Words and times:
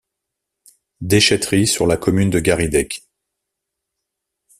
Déchèterie 1.01 1.67
sur 1.67 1.85
la 1.85 1.95
commune 1.95 2.31
de 2.31 2.39
Garidech. 2.39 3.03